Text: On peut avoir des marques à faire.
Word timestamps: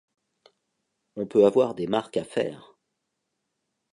On 1.15 1.27
peut 1.27 1.45
avoir 1.45 1.75
des 1.75 1.85
marques 1.85 2.17
à 2.17 2.23
faire. 2.23 2.75